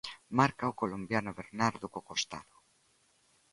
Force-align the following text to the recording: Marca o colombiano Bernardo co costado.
Marca 0.39 0.71
o 0.71 0.77
colombiano 0.81 1.31
Bernardo 1.39 1.85
co 1.93 2.05
costado. 2.09 2.55